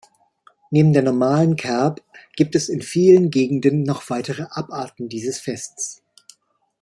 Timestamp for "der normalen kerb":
0.93-2.01